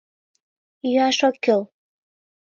—Йӱаш 0.89 1.19
ок 1.27 1.35
кӱл! 1.43 1.61